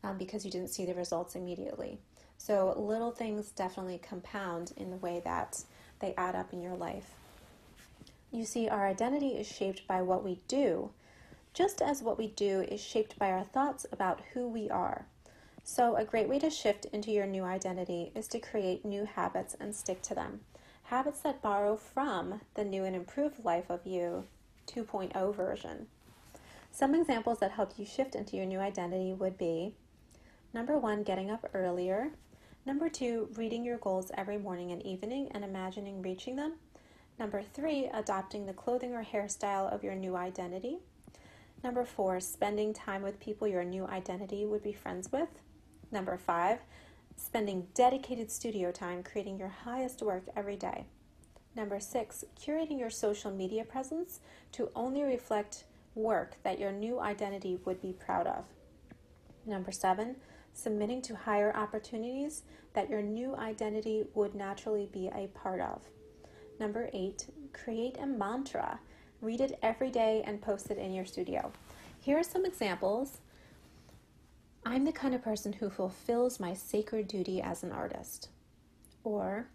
um, 0.03 0.17
because 0.17 0.43
you 0.43 0.49
didn't 0.49 0.71
see 0.71 0.85
the 0.85 0.95
results 0.95 1.35
immediately. 1.35 1.99
So 2.37 2.73
little 2.75 3.11
things 3.11 3.51
definitely 3.51 3.99
compound 3.99 4.71
in 4.75 4.89
the 4.89 4.97
way 4.97 5.21
that 5.23 5.63
they 6.01 6.13
add 6.15 6.35
up 6.35 6.51
in 6.51 6.61
your 6.61 6.75
life. 6.75 7.11
You 8.31 8.45
see, 8.45 8.67
our 8.67 8.87
identity 8.87 9.29
is 9.29 9.47
shaped 9.47 9.87
by 9.87 10.01
what 10.01 10.23
we 10.23 10.39
do, 10.47 10.91
just 11.53 11.81
as 11.81 12.01
what 12.01 12.17
we 12.17 12.27
do 12.27 12.61
is 12.61 12.81
shaped 12.81 13.19
by 13.19 13.31
our 13.31 13.43
thoughts 13.43 13.85
about 13.91 14.21
who 14.33 14.47
we 14.47 14.69
are. 14.69 15.05
So, 15.63 15.95
a 15.95 16.05
great 16.05 16.27
way 16.27 16.39
to 16.39 16.49
shift 16.49 16.85
into 16.85 17.11
your 17.11 17.27
new 17.27 17.43
identity 17.43 18.11
is 18.15 18.27
to 18.29 18.39
create 18.39 18.83
new 18.83 19.05
habits 19.05 19.55
and 19.59 19.75
stick 19.75 20.01
to 20.03 20.15
them. 20.15 20.41
Habits 20.83 21.21
that 21.21 21.41
borrow 21.41 21.75
from 21.75 22.41
the 22.55 22.65
new 22.65 22.83
and 22.83 22.95
improved 22.95 23.45
life 23.45 23.69
of 23.69 23.85
you 23.85 24.25
2.0 24.67 25.35
version. 25.35 25.87
Some 26.71 26.95
examples 26.95 27.39
that 27.39 27.51
help 27.51 27.77
you 27.77 27.85
shift 27.85 28.15
into 28.15 28.37
your 28.37 28.45
new 28.45 28.59
identity 28.59 29.13
would 29.13 29.37
be 29.37 29.75
number 30.53 30.77
one, 30.77 31.03
getting 31.03 31.29
up 31.29 31.49
earlier. 31.53 32.11
Number 32.63 32.89
two, 32.89 33.29
reading 33.35 33.65
your 33.65 33.79
goals 33.79 34.11
every 34.15 34.37
morning 34.37 34.71
and 34.71 34.85
evening 34.85 35.29
and 35.31 35.43
imagining 35.43 36.03
reaching 36.03 36.35
them. 36.35 36.53
Number 37.17 37.41
three, 37.41 37.89
adopting 37.91 38.45
the 38.45 38.53
clothing 38.53 38.93
or 38.93 39.03
hairstyle 39.03 39.73
of 39.73 39.83
your 39.83 39.95
new 39.95 40.15
identity. 40.15 40.77
Number 41.63 41.85
four, 41.85 42.19
spending 42.19 42.71
time 42.71 43.01
with 43.01 43.19
people 43.19 43.47
your 43.47 43.63
new 43.63 43.87
identity 43.87 44.45
would 44.45 44.61
be 44.61 44.73
friends 44.73 45.11
with. 45.11 45.29
Number 45.91 46.17
five, 46.17 46.59
spending 47.15 47.67
dedicated 47.73 48.29
studio 48.29 48.71
time 48.71 49.01
creating 49.01 49.39
your 49.39 49.49
highest 49.49 50.03
work 50.03 50.23
every 50.35 50.55
day. 50.55 50.85
Number 51.55 51.79
six, 51.79 52.23
curating 52.39 52.79
your 52.79 52.91
social 52.91 53.31
media 53.31 53.65
presence 53.65 54.19
to 54.51 54.69
only 54.75 55.01
reflect 55.01 55.63
work 55.95 56.35
that 56.43 56.59
your 56.59 56.71
new 56.71 56.99
identity 56.99 57.59
would 57.65 57.81
be 57.81 57.91
proud 57.93 58.27
of. 58.27 58.45
Number 59.47 59.71
seven, 59.71 60.17
submitting 60.53 61.01
to 61.03 61.15
higher 61.15 61.55
opportunities 61.55 62.43
that 62.73 62.89
your 62.89 63.01
new 63.01 63.35
identity 63.35 64.05
would 64.13 64.35
naturally 64.35 64.89
be 64.91 65.09
a 65.13 65.27
part 65.27 65.61
of. 65.61 65.81
Number 66.59 66.89
eight, 66.93 67.27
create 67.53 67.97
a 67.99 68.05
mantra. 68.05 68.79
Read 69.21 69.41
it 69.41 69.59
every 69.61 69.89
day 69.89 70.23
and 70.25 70.41
post 70.41 70.69
it 70.71 70.77
in 70.77 70.93
your 70.93 71.05
studio. 71.05 71.51
Here 71.99 72.17
are 72.17 72.23
some 72.23 72.45
examples 72.45 73.19
I'm 74.63 74.85
the 74.85 74.91
kind 74.91 75.15
of 75.15 75.23
person 75.23 75.53
who 75.53 75.71
fulfills 75.71 76.39
my 76.39 76.53
sacred 76.53 77.07
duty 77.07 77.41
as 77.41 77.63
an 77.63 77.71
artist. 77.71 78.29
Or, 79.03 79.47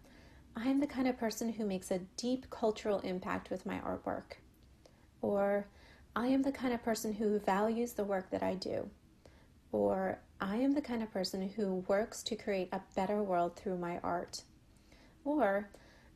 I 0.55 0.67
am 0.67 0.81
the 0.81 0.87
kind 0.87 1.07
of 1.07 1.17
person 1.17 1.53
who 1.53 1.65
makes 1.65 1.91
a 1.91 2.01
deep 2.17 2.49
cultural 2.49 2.99
impact 2.99 3.49
with 3.49 3.65
my 3.65 3.79
artwork. 3.79 4.39
Or, 5.21 5.67
I 6.13 6.27
am 6.27 6.41
the 6.41 6.51
kind 6.51 6.73
of 6.73 6.83
person 6.83 7.13
who 7.13 7.39
values 7.39 7.93
the 7.93 8.03
work 8.03 8.31
that 8.31 8.43
I 8.43 8.55
do. 8.55 8.89
Or, 9.71 10.19
I 10.39 10.57
am 10.57 10.73
the 10.73 10.81
kind 10.81 11.03
of 11.03 11.11
person 11.11 11.49
who 11.49 11.83
works 11.87 12.23
to 12.23 12.35
create 12.35 12.69
a 12.71 12.81
better 12.95 13.21
world 13.21 13.55
through 13.55 13.77
my 13.77 13.99
art. 14.03 14.43
Or, 15.25 15.69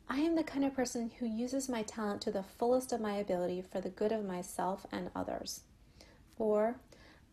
I 0.08 0.18
am 0.18 0.36
the 0.36 0.42
kind 0.42 0.64
of 0.64 0.74
person 0.74 1.10
who 1.18 1.26
uses 1.26 1.68
my 1.68 1.82
talent 1.82 2.20
to 2.22 2.30
the 2.30 2.42
fullest 2.42 2.92
of 2.92 3.00
my 3.00 3.14
ability 3.14 3.62
for 3.62 3.80
the 3.80 3.88
good 3.88 4.12
of 4.12 4.24
myself 4.24 4.86
and 4.92 5.10
others. 5.14 5.60
Or, 6.38 6.76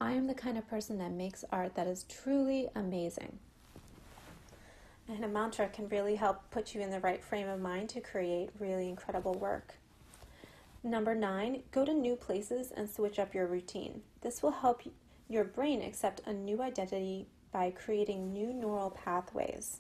I 0.02 0.14
am 0.14 0.28
the 0.28 0.34
kind 0.34 0.58
of 0.58 0.70
person 0.70 0.98
that 1.00 1.12
makes 1.12 1.44
art 1.52 1.76
that 1.76 1.88
is 1.88 2.04
truly 2.04 2.70
amazing. 2.76 3.40
And 5.08 5.26
a 5.26 5.28
mantra 5.28 5.68
can 5.68 5.90
really 5.90 6.16
help 6.16 6.50
put 6.52 6.76
you 6.76 6.82
in 6.82 6.92
the 6.92 7.00
right 7.00 7.24
frame 7.24 7.50
of 7.50 7.60
mind 7.60 7.90
to 7.90 8.02
create 8.02 8.52
really 8.60 8.88
incredible 8.88 9.34
work. 9.34 9.76
Number 10.84 11.16
nine, 11.16 11.64
go 11.72 11.84
to 11.84 11.94
new 11.94 12.16
places 12.16 12.72
and 12.72 12.90
switch 12.90 13.20
up 13.20 13.34
your 13.34 13.48
routine. 13.48 14.04
This 14.22 14.42
will 14.42 14.52
help 14.52 14.86
your 15.30 15.44
brain 15.44 15.82
accept 15.82 16.22
a 16.26 16.34
new 16.34 16.62
identity 16.62 17.28
by 17.52 17.70
creating 17.72 18.34
new 18.34 18.52
neural 18.52 18.90
pathways. 18.90 19.80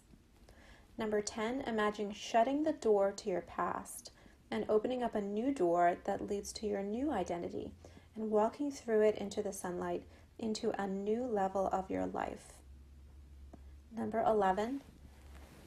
Number 0.97 1.21
10, 1.21 1.61
imagine 1.61 2.13
shutting 2.13 2.63
the 2.63 2.73
door 2.73 3.11
to 3.11 3.29
your 3.29 3.41
past 3.41 4.11
and 4.51 4.65
opening 4.69 5.01
up 5.01 5.15
a 5.15 5.21
new 5.21 5.51
door 5.51 5.97
that 6.03 6.27
leads 6.27 6.53
to 6.53 6.67
your 6.67 6.83
new 6.83 7.11
identity 7.11 7.71
and 8.15 8.29
walking 8.29 8.71
through 8.71 9.01
it 9.01 9.17
into 9.17 9.41
the 9.41 9.53
sunlight 9.53 10.03
into 10.37 10.71
a 10.79 10.87
new 10.87 11.25
level 11.25 11.67
of 11.71 11.89
your 11.89 12.05
life. 12.05 12.53
Number 13.95 14.23
11, 14.25 14.81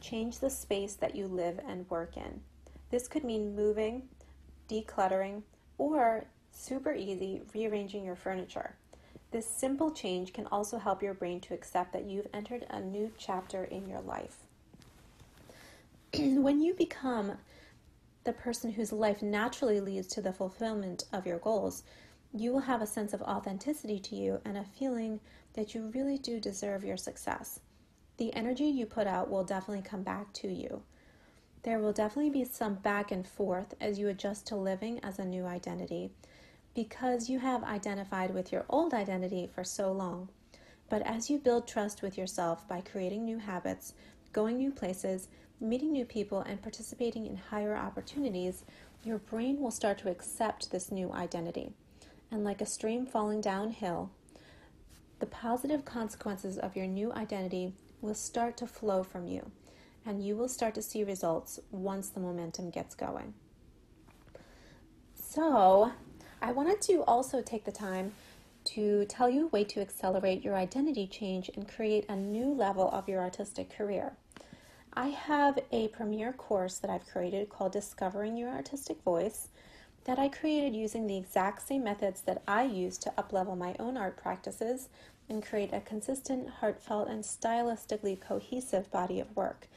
change 0.00 0.38
the 0.38 0.50
space 0.50 0.94
that 0.94 1.16
you 1.16 1.26
live 1.26 1.58
and 1.66 1.90
work 1.90 2.16
in. 2.16 2.40
This 2.90 3.08
could 3.08 3.24
mean 3.24 3.56
moving, 3.56 4.02
decluttering, 4.68 5.42
or 5.76 6.24
super 6.52 6.92
easy, 6.92 7.42
rearranging 7.54 8.04
your 8.04 8.16
furniture. 8.16 8.76
This 9.32 9.46
simple 9.46 9.90
change 9.90 10.34
can 10.34 10.46
also 10.48 10.76
help 10.76 11.02
your 11.02 11.14
brain 11.14 11.40
to 11.40 11.54
accept 11.54 11.94
that 11.94 12.04
you've 12.04 12.28
entered 12.34 12.66
a 12.68 12.80
new 12.80 13.10
chapter 13.16 13.64
in 13.64 13.88
your 13.88 14.02
life. 14.02 14.36
when 16.18 16.60
you 16.60 16.74
become 16.74 17.38
the 18.24 18.34
person 18.34 18.72
whose 18.72 18.92
life 18.92 19.22
naturally 19.22 19.80
leads 19.80 20.06
to 20.08 20.20
the 20.20 20.34
fulfillment 20.34 21.04
of 21.14 21.26
your 21.26 21.38
goals, 21.38 21.82
you 22.34 22.52
will 22.52 22.60
have 22.60 22.82
a 22.82 22.86
sense 22.86 23.14
of 23.14 23.22
authenticity 23.22 23.98
to 24.00 24.16
you 24.16 24.38
and 24.44 24.58
a 24.58 24.64
feeling 24.64 25.18
that 25.54 25.74
you 25.74 25.90
really 25.94 26.18
do 26.18 26.38
deserve 26.38 26.84
your 26.84 26.98
success. 26.98 27.60
The 28.18 28.34
energy 28.34 28.64
you 28.66 28.84
put 28.84 29.06
out 29.06 29.30
will 29.30 29.44
definitely 29.44 29.82
come 29.82 30.02
back 30.02 30.30
to 30.34 30.48
you. 30.48 30.82
There 31.62 31.78
will 31.78 31.92
definitely 31.94 32.30
be 32.30 32.44
some 32.44 32.74
back 32.74 33.10
and 33.10 33.26
forth 33.26 33.74
as 33.80 33.98
you 33.98 34.08
adjust 34.08 34.46
to 34.48 34.56
living 34.56 35.00
as 35.02 35.18
a 35.18 35.24
new 35.24 35.46
identity 35.46 36.10
because 36.74 37.28
you 37.28 37.38
have 37.38 37.64
identified 37.64 38.32
with 38.32 38.52
your 38.52 38.64
old 38.68 38.94
identity 38.94 39.48
for 39.52 39.64
so 39.64 39.92
long. 39.92 40.28
But 40.88 41.02
as 41.02 41.30
you 41.30 41.38
build 41.38 41.66
trust 41.66 42.02
with 42.02 42.18
yourself 42.18 42.66
by 42.68 42.80
creating 42.80 43.24
new 43.24 43.38
habits, 43.38 43.94
going 44.32 44.58
new 44.58 44.70
places, 44.70 45.28
meeting 45.60 45.92
new 45.92 46.04
people, 46.04 46.40
and 46.40 46.62
participating 46.62 47.26
in 47.26 47.36
higher 47.36 47.76
opportunities, 47.76 48.64
your 49.04 49.18
brain 49.18 49.60
will 49.60 49.70
start 49.70 49.98
to 49.98 50.10
accept 50.10 50.70
this 50.70 50.90
new 50.90 51.12
identity 51.12 51.72
and 52.32 52.42
like 52.42 52.62
a 52.62 52.66
stream 52.66 53.04
falling 53.04 53.42
downhill, 53.42 54.10
the 55.20 55.26
positive 55.26 55.84
consequences 55.84 56.58
of 56.58 56.74
your 56.74 56.86
new 56.86 57.12
identity 57.12 57.74
will 58.00 58.14
start 58.14 58.56
to 58.56 58.66
flow 58.66 59.04
from 59.04 59.28
you, 59.28 59.52
and 60.04 60.24
you 60.24 60.34
will 60.34 60.48
start 60.48 60.74
to 60.74 60.82
see 60.82 61.04
results 61.04 61.60
once 61.70 62.08
the 62.08 62.18
momentum 62.18 62.70
gets 62.70 62.94
going. 62.94 63.34
So, 65.14 65.92
I 66.44 66.50
wanted 66.50 66.80
to 66.82 67.04
also 67.04 67.40
take 67.40 67.64
the 67.64 67.70
time 67.70 68.14
to 68.64 69.04
tell 69.04 69.30
you 69.30 69.44
a 69.44 69.48
way 69.50 69.62
to 69.62 69.80
accelerate 69.80 70.42
your 70.42 70.56
identity 70.56 71.06
change 71.06 71.48
and 71.54 71.72
create 71.72 72.04
a 72.08 72.16
new 72.16 72.52
level 72.52 72.90
of 72.90 73.08
your 73.08 73.20
artistic 73.20 73.70
career. 73.70 74.16
I 74.92 75.08
have 75.08 75.60
a 75.70 75.86
premier 75.88 76.32
course 76.32 76.78
that 76.78 76.90
I've 76.90 77.06
created 77.06 77.48
called 77.48 77.70
Discovering 77.70 78.36
Your 78.36 78.48
Artistic 78.48 79.00
Voice 79.04 79.50
that 80.04 80.18
I 80.18 80.28
created 80.28 80.74
using 80.74 81.06
the 81.06 81.16
exact 81.16 81.66
same 81.66 81.84
methods 81.84 82.22
that 82.22 82.42
I 82.48 82.64
use 82.64 82.98
to 82.98 83.14
uplevel 83.16 83.56
my 83.56 83.76
own 83.78 83.96
art 83.96 84.16
practices 84.16 84.88
and 85.28 85.46
create 85.46 85.72
a 85.72 85.80
consistent, 85.80 86.50
heartfelt, 86.60 87.08
and 87.08 87.22
stylistically 87.22 88.20
cohesive 88.20 88.90
body 88.90 89.20
of 89.20 89.36
work 89.36 89.68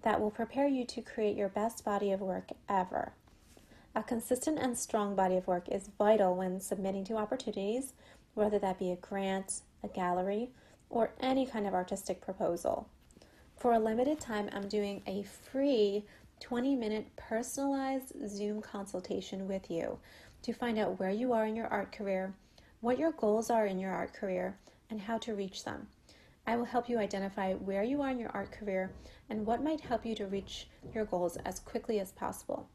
that 0.00 0.18
will 0.18 0.30
prepare 0.30 0.66
you 0.66 0.86
to 0.86 1.02
create 1.02 1.36
your 1.36 1.50
best 1.50 1.84
body 1.84 2.10
of 2.10 2.22
work 2.22 2.48
ever. 2.70 3.12
A 3.92 4.04
consistent 4.04 4.56
and 4.60 4.78
strong 4.78 5.16
body 5.16 5.36
of 5.36 5.48
work 5.48 5.68
is 5.68 5.90
vital 5.98 6.36
when 6.36 6.60
submitting 6.60 7.02
to 7.06 7.16
opportunities, 7.16 7.92
whether 8.34 8.56
that 8.60 8.78
be 8.78 8.92
a 8.92 8.96
grant, 8.96 9.62
a 9.82 9.88
gallery, 9.88 10.50
or 10.88 11.10
any 11.18 11.44
kind 11.44 11.66
of 11.66 11.74
artistic 11.74 12.20
proposal. 12.20 12.88
For 13.56 13.72
a 13.72 13.80
limited 13.80 14.20
time, 14.20 14.48
I'm 14.52 14.68
doing 14.68 15.02
a 15.08 15.24
free 15.24 16.04
20 16.38 16.76
minute 16.76 17.08
personalized 17.16 18.12
Zoom 18.28 18.62
consultation 18.62 19.48
with 19.48 19.68
you 19.68 19.98
to 20.42 20.52
find 20.52 20.78
out 20.78 21.00
where 21.00 21.10
you 21.10 21.32
are 21.32 21.44
in 21.44 21.56
your 21.56 21.66
art 21.66 21.90
career, 21.90 22.32
what 22.80 22.96
your 22.96 23.10
goals 23.10 23.50
are 23.50 23.66
in 23.66 23.80
your 23.80 23.92
art 23.92 24.12
career, 24.12 24.56
and 24.88 25.00
how 25.00 25.18
to 25.18 25.34
reach 25.34 25.64
them. 25.64 25.88
I 26.46 26.56
will 26.56 26.64
help 26.64 26.88
you 26.88 26.98
identify 26.98 27.54
where 27.54 27.82
you 27.82 28.02
are 28.02 28.10
in 28.10 28.20
your 28.20 28.30
art 28.30 28.52
career 28.52 28.92
and 29.28 29.44
what 29.44 29.64
might 29.64 29.80
help 29.80 30.06
you 30.06 30.14
to 30.14 30.26
reach 30.26 30.68
your 30.94 31.04
goals 31.04 31.36
as 31.38 31.58
quickly 31.58 31.98
as 31.98 32.12
possible. 32.12 32.68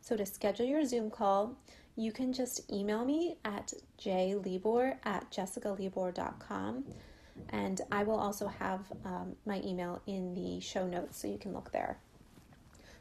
So, 0.00 0.16
to 0.16 0.26
schedule 0.26 0.66
your 0.66 0.84
Zoom 0.84 1.10
call, 1.10 1.56
you 1.96 2.12
can 2.12 2.32
just 2.32 2.70
email 2.72 3.04
me 3.04 3.36
at 3.44 3.72
jlibor 3.98 4.96
at 5.04 5.30
jessicalibor.com. 5.30 6.84
And 7.50 7.80
I 7.90 8.02
will 8.02 8.18
also 8.18 8.46
have 8.48 8.80
um, 9.04 9.36
my 9.46 9.60
email 9.64 10.02
in 10.06 10.34
the 10.34 10.60
show 10.60 10.86
notes 10.86 11.18
so 11.18 11.28
you 11.28 11.38
can 11.38 11.52
look 11.52 11.72
there. 11.72 11.98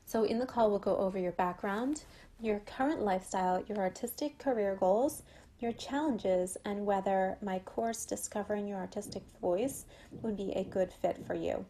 So, 0.06 0.24
in 0.24 0.40
the 0.40 0.46
call, 0.46 0.70
we'll 0.70 0.80
go 0.80 0.98
over 0.98 1.18
your 1.20 1.32
background, 1.34 2.04
your 2.42 2.60
current 2.60 3.02
lifestyle, 3.02 3.64
your 3.68 3.78
artistic 3.78 4.38
career 4.38 4.76
goals, 4.80 5.24
your 5.60 5.74
challenges, 5.74 6.58
and 6.66 6.86
whether 6.86 7.38
my 7.42 7.60
course, 7.60 8.06
Discovering 8.06 8.68
Your 8.68 8.80
Artistic 8.80 9.24
Voice, 9.42 9.86
would 10.22 10.38
be 10.38 10.52
a 10.54 10.64
good 10.64 10.92
fit 10.92 11.18
for 11.28 11.34
you. 11.34 11.66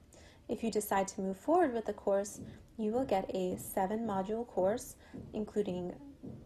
If 0.47 0.63
you 0.63 0.71
decide 0.71 1.07
to 1.09 1.21
move 1.21 1.37
forward 1.37 1.73
with 1.73 1.85
the 1.85 1.93
course, 1.93 2.39
you 2.79 2.91
will 2.91 3.03
get 3.05 3.29
a 3.35 3.57
seven 3.57 4.07
module 4.07 4.47
course, 4.47 4.95
including 5.33 5.93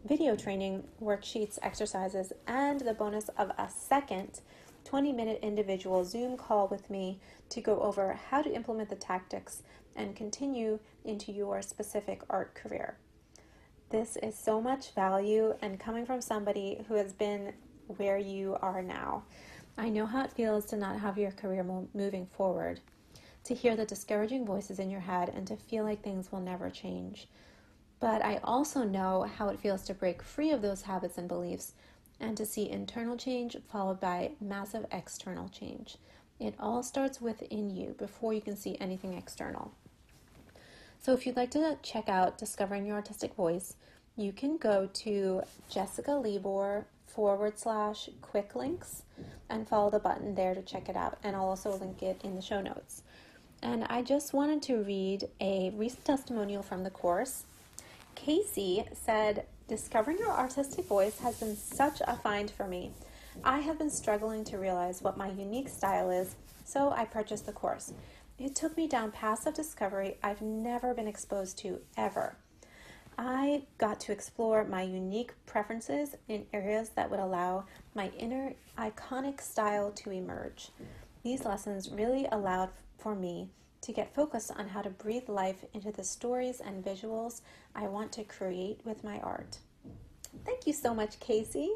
video 0.04 0.34
training, 0.36 0.84
worksheets, 1.02 1.58
exercises, 1.62 2.32
and 2.46 2.80
the 2.80 2.92
bonus 2.94 3.28
of 3.38 3.50
a 3.56 3.68
second 3.70 4.40
20 4.84 5.12
minute 5.12 5.38
individual 5.42 6.04
Zoom 6.04 6.36
call 6.36 6.68
with 6.68 6.90
me 6.90 7.18
to 7.48 7.60
go 7.60 7.80
over 7.80 8.12
how 8.30 8.42
to 8.42 8.52
implement 8.52 8.90
the 8.90 8.96
tactics 8.96 9.62
and 9.96 10.16
continue 10.16 10.78
into 11.04 11.32
your 11.32 11.62
specific 11.62 12.22
art 12.28 12.54
career. 12.54 12.96
this 13.90 14.16
is 14.16 14.36
so 14.36 14.60
much 14.60 14.92
value 14.94 15.54
and 15.62 15.78
coming 15.78 16.04
from 16.04 16.20
somebody 16.20 16.84
who 16.88 16.94
has 16.94 17.12
been 17.12 17.52
where 17.96 18.18
you 18.18 18.56
are 18.60 18.82
now. 18.82 19.22
I 19.78 19.88
know 19.88 20.06
how 20.06 20.24
it 20.24 20.32
feels 20.32 20.64
to 20.66 20.76
not 20.76 20.98
have 21.00 21.16
your 21.18 21.30
career 21.30 21.62
mo- 21.62 21.88
moving 21.94 22.26
forward, 22.26 22.80
to 23.44 23.54
hear 23.54 23.76
the 23.76 23.84
discouraging 23.84 24.44
voices 24.46 24.78
in 24.78 24.90
your 24.90 25.00
head, 25.00 25.28
and 25.28 25.46
to 25.46 25.56
feel 25.56 25.84
like 25.84 26.02
things 26.02 26.32
will 26.32 26.40
never 26.40 26.70
change. 26.70 27.28
But 28.00 28.24
I 28.24 28.40
also 28.42 28.84
know 28.84 29.22
how 29.22 29.48
it 29.48 29.60
feels 29.60 29.82
to 29.84 29.94
break 29.94 30.22
free 30.22 30.50
of 30.50 30.62
those 30.62 30.82
habits 30.82 31.18
and 31.18 31.28
beliefs 31.28 31.72
and 32.20 32.36
to 32.36 32.46
see 32.46 32.68
internal 32.68 33.16
change 33.16 33.56
followed 33.70 34.00
by 34.00 34.32
massive 34.40 34.86
external 34.92 35.48
change. 35.48 35.96
It 36.40 36.54
all 36.58 36.82
starts 36.82 37.20
within 37.20 37.70
you 37.70 37.94
before 37.98 38.32
you 38.32 38.40
can 38.40 38.56
see 38.56 38.76
anything 38.80 39.14
external. 39.14 39.72
So, 40.98 41.12
if 41.12 41.26
you'd 41.26 41.36
like 41.36 41.50
to 41.52 41.78
check 41.82 42.08
out 42.08 42.38
Discovering 42.38 42.86
Your 42.86 42.96
Artistic 42.96 43.34
Voice, 43.34 43.76
you 44.16 44.32
can 44.32 44.56
go 44.56 44.88
to 44.92 45.42
Jessica 45.68 46.12
Libor 46.12 46.86
forward 47.06 47.58
slash 47.58 48.08
quick 48.22 48.56
links 48.56 49.02
and 49.48 49.68
follow 49.68 49.90
the 49.90 49.98
button 49.98 50.34
there 50.34 50.54
to 50.54 50.62
check 50.62 50.88
it 50.88 50.96
out. 50.96 51.18
And 51.22 51.36
I'll 51.36 51.44
also 51.44 51.76
link 51.76 52.02
it 52.02 52.20
in 52.24 52.34
the 52.34 52.42
show 52.42 52.60
notes. 52.60 53.03
And 53.64 53.84
I 53.84 54.02
just 54.02 54.34
wanted 54.34 54.60
to 54.64 54.84
read 54.84 55.26
a 55.40 55.72
recent 55.74 56.04
testimonial 56.04 56.62
from 56.62 56.84
the 56.84 56.90
course. 56.90 57.44
Casey 58.14 58.84
said, 58.92 59.46
Discovering 59.68 60.18
your 60.18 60.32
artistic 60.32 60.84
voice 60.84 61.18
has 61.20 61.40
been 61.40 61.56
such 61.56 62.02
a 62.06 62.14
find 62.16 62.50
for 62.50 62.68
me. 62.68 62.92
I 63.42 63.60
have 63.60 63.78
been 63.78 63.88
struggling 63.88 64.44
to 64.44 64.58
realize 64.58 65.00
what 65.00 65.16
my 65.16 65.30
unique 65.30 65.70
style 65.70 66.10
is, 66.10 66.36
so 66.66 66.90
I 66.90 67.06
purchased 67.06 67.46
the 67.46 67.52
course. 67.52 67.94
It 68.38 68.54
took 68.54 68.76
me 68.76 68.86
down 68.86 69.12
paths 69.12 69.46
of 69.46 69.54
discovery 69.54 70.18
I've 70.22 70.42
never 70.42 70.92
been 70.92 71.08
exposed 71.08 71.56
to 71.60 71.80
ever. 71.96 72.36
I 73.16 73.62
got 73.78 73.98
to 74.00 74.12
explore 74.12 74.64
my 74.64 74.82
unique 74.82 75.32
preferences 75.46 76.16
in 76.28 76.44
areas 76.52 76.90
that 76.90 77.10
would 77.10 77.20
allow 77.20 77.64
my 77.94 78.10
inner 78.18 78.52
iconic 78.76 79.40
style 79.40 79.90
to 79.92 80.10
emerge. 80.10 80.68
These 81.22 81.46
lessons 81.46 81.90
really 81.90 82.26
allowed 82.30 82.68
for 82.98 83.14
me 83.14 83.48
to 83.82 83.92
get 83.92 84.14
focused 84.14 84.50
on 84.56 84.68
how 84.68 84.80
to 84.82 84.90
breathe 84.90 85.28
life 85.28 85.64
into 85.74 85.92
the 85.92 86.04
stories 86.04 86.60
and 86.60 86.84
visuals 86.84 87.42
I 87.74 87.86
want 87.86 88.12
to 88.12 88.24
create 88.24 88.80
with 88.84 89.04
my 89.04 89.20
art. 89.20 89.58
Thank 90.44 90.66
you 90.66 90.72
so 90.72 90.94
much, 90.94 91.20
Casey. 91.20 91.70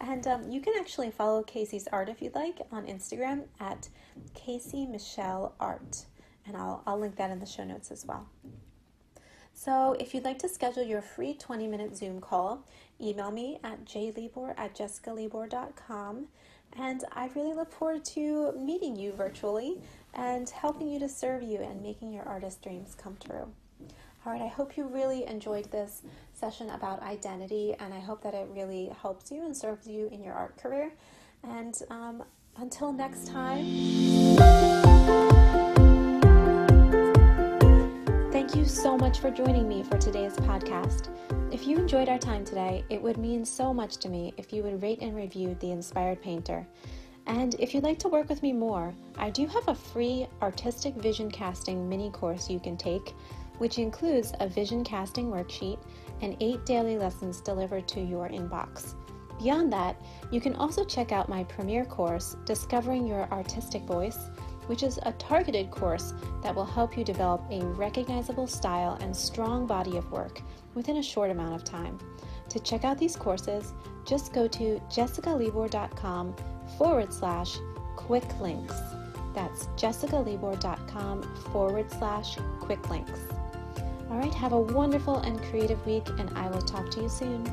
And 0.00 0.26
um, 0.26 0.50
you 0.50 0.60
can 0.60 0.74
actually 0.78 1.10
follow 1.10 1.42
Casey's 1.42 1.86
art 1.88 2.08
if 2.08 2.22
you'd 2.22 2.34
like 2.34 2.58
on 2.72 2.86
Instagram 2.86 3.44
at 3.60 3.88
Casey 4.34 4.86
Michelle 4.86 5.54
Art. 5.60 6.06
And 6.46 6.56
I'll, 6.56 6.82
I'll 6.86 6.98
link 6.98 7.16
that 7.16 7.30
in 7.30 7.38
the 7.38 7.46
show 7.46 7.64
notes 7.64 7.90
as 7.90 8.06
well. 8.06 8.26
So 9.52 9.94
if 10.00 10.14
you'd 10.14 10.24
like 10.24 10.38
to 10.38 10.48
schedule 10.48 10.82
your 10.82 11.02
free 11.02 11.34
20 11.34 11.66
minute 11.66 11.96
Zoom 11.96 12.20
call, 12.20 12.66
email 13.00 13.30
me 13.30 13.58
at 13.62 13.84
jlibor 13.84 14.54
at 14.56 14.74
jessicalibor.com. 14.74 16.28
And 16.76 17.04
I 17.12 17.28
really 17.34 17.54
look 17.54 17.72
forward 17.72 18.04
to 18.06 18.52
meeting 18.52 18.96
you 18.96 19.12
virtually 19.12 19.78
and 20.14 20.48
helping 20.48 20.88
you 20.88 20.98
to 21.00 21.08
serve 21.08 21.42
you 21.42 21.60
and 21.60 21.82
making 21.82 22.12
your 22.12 22.24
artist 22.24 22.62
dreams 22.62 22.94
come 22.94 23.16
true. 23.24 23.48
All 24.26 24.32
right, 24.32 24.42
I 24.42 24.48
hope 24.48 24.76
you 24.76 24.86
really 24.86 25.26
enjoyed 25.26 25.70
this 25.70 26.02
session 26.34 26.68
about 26.70 27.02
identity, 27.02 27.74
and 27.80 27.94
I 27.94 28.00
hope 28.00 28.22
that 28.22 28.34
it 28.34 28.48
really 28.50 28.92
helps 29.00 29.30
you 29.30 29.46
and 29.46 29.56
serves 29.56 29.86
you 29.86 30.08
in 30.12 30.22
your 30.22 30.34
art 30.34 30.58
career. 30.58 30.92
And 31.42 31.74
um, 31.88 32.22
until 32.56 32.92
next 32.92 33.26
time. 33.28 34.89
Thank 38.50 38.66
you 38.66 38.68
so 38.68 38.98
much 38.98 39.20
for 39.20 39.30
joining 39.30 39.68
me 39.68 39.84
for 39.84 39.96
today's 39.96 40.34
podcast. 40.34 41.08
If 41.52 41.68
you 41.68 41.76
enjoyed 41.76 42.08
our 42.08 42.18
time 42.18 42.44
today, 42.44 42.84
it 42.90 43.00
would 43.00 43.16
mean 43.16 43.44
so 43.44 43.72
much 43.72 43.98
to 43.98 44.08
me 44.08 44.34
if 44.38 44.52
you 44.52 44.64
would 44.64 44.82
rate 44.82 45.02
and 45.02 45.14
review 45.14 45.56
The 45.60 45.70
Inspired 45.70 46.20
Painter. 46.20 46.66
And 47.28 47.54
if 47.60 47.72
you'd 47.72 47.84
like 47.84 48.00
to 48.00 48.08
work 48.08 48.28
with 48.28 48.42
me 48.42 48.52
more, 48.52 48.92
I 49.16 49.30
do 49.30 49.46
have 49.46 49.68
a 49.68 49.74
free 49.76 50.26
artistic 50.42 50.96
vision 50.96 51.30
casting 51.30 51.88
mini 51.88 52.10
course 52.10 52.50
you 52.50 52.58
can 52.58 52.76
take 52.76 53.14
which 53.58 53.78
includes 53.78 54.32
a 54.40 54.48
vision 54.48 54.82
casting 54.82 55.30
worksheet 55.30 55.78
and 56.20 56.36
eight 56.40 56.66
daily 56.66 56.98
lessons 56.98 57.40
delivered 57.40 57.86
to 57.86 58.00
your 58.00 58.28
inbox. 58.30 58.96
Beyond 59.38 59.72
that, 59.72 59.96
you 60.32 60.40
can 60.40 60.56
also 60.56 60.84
check 60.84 61.12
out 61.12 61.28
my 61.28 61.44
premier 61.44 61.84
course, 61.84 62.36
Discovering 62.44 63.06
Your 63.06 63.28
Artistic 63.30 63.82
Voice, 63.82 64.28
which 64.70 64.84
is 64.84 65.00
a 65.02 65.10
targeted 65.14 65.68
course 65.68 66.14
that 66.44 66.54
will 66.54 66.64
help 66.64 66.96
you 66.96 67.02
develop 67.02 67.42
a 67.50 67.60
recognizable 67.74 68.46
style 68.46 68.96
and 69.00 69.14
strong 69.14 69.66
body 69.66 69.96
of 69.96 70.08
work 70.12 70.40
within 70.74 70.98
a 70.98 71.02
short 71.02 71.28
amount 71.28 71.52
of 71.56 71.64
time. 71.64 71.98
To 72.50 72.60
check 72.60 72.84
out 72.84 72.96
these 72.96 73.16
courses, 73.16 73.72
just 74.04 74.32
go 74.32 74.46
to 74.46 74.80
jessicalibor.com 74.88 76.36
forward 76.78 77.12
slash 77.12 77.58
quick 77.96 78.40
links. 78.40 78.76
That's 79.34 79.66
jessicalibor.com 79.76 81.22
forward 81.52 81.90
slash 81.90 82.38
quick 82.60 82.88
links. 82.90 83.18
All 84.08 84.18
right, 84.18 84.34
have 84.34 84.52
a 84.52 84.60
wonderful 84.60 85.16
and 85.16 85.42
creative 85.50 85.84
week, 85.84 86.08
and 86.10 86.30
I 86.38 86.48
will 86.48 86.62
talk 86.62 86.92
to 86.92 87.02
you 87.02 87.08
soon. 87.08 87.44